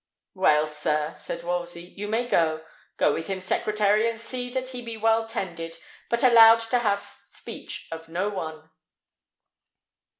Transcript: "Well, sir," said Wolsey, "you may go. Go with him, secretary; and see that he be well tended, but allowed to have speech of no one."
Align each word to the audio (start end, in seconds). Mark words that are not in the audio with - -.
"Well, 0.33 0.67
sir," 0.67 1.13
said 1.15 1.43
Wolsey, 1.43 1.83
"you 1.83 2.07
may 2.07 2.27
go. 2.27 2.65
Go 2.97 3.13
with 3.13 3.27
him, 3.27 3.39
secretary; 3.39 4.09
and 4.09 4.19
see 4.19 4.51
that 4.51 4.69
he 4.69 4.81
be 4.81 4.97
well 4.97 5.27
tended, 5.27 5.77
but 6.09 6.23
allowed 6.23 6.61
to 6.71 6.79
have 6.79 7.19
speech 7.27 7.87
of 7.91 8.09
no 8.09 8.27
one." 8.29 8.71